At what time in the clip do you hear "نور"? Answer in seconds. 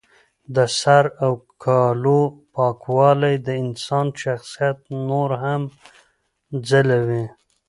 5.09-5.29